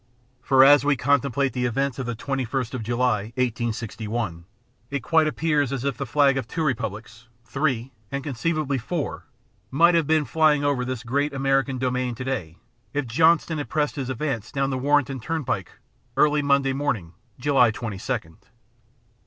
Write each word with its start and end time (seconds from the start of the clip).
For 0.41 0.63
as 0.63 0.83
we 0.83 0.95
contemplate 0.95 1.53
the 1.53 1.65
events 1.67 1.99
of 1.99 2.07
the 2.07 2.15
21st 2.15 2.73
of 2.73 2.81
July, 2.81 3.25
1861, 3.35 4.45
it 4.89 5.03
quite 5.03 5.27
appears 5.27 5.71
as 5.71 5.83
if 5.85 5.95
the 5.95 6.07
flag 6.07 6.37
of 6.37 6.47
two 6.47 6.63
republics 6.63 7.27
three, 7.45 7.81
perhaps, 8.09 8.09
and 8.11 8.23
conceivably 8.23 8.79
four 8.79 9.27
might 9.69 9.93
have 9.93 10.07
been 10.07 10.25
flying 10.25 10.63
over 10.63 10.83
this 10.83 11.03
great 11.03 11.33
American 11.35 11.77
domain 11.77 12.15
to 12.15 12.23
day 12.23 12.57
if 12.95 13.05
Johnston 13.05 13.59
had 13.59 13.69
pressed 13.69 13.95
his 13.95 14.09
advance 14.09 14.51
down 14.51 14.71
the 14.71 14.79
Warrenton 14.79 15.19
turnpike 15.19 15.71
early 16.17 16.41
Monday 16.41 16.73
morning, 16.73 17.13
July 17.37 17.69
22d. 17.69 18.37